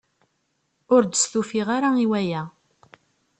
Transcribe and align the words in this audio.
Ur 0.93 1.01
d-stufiɣ 1.05 1.67
ara 1.77 1.89
i 2.03 2.05
waya. 2.11 2.41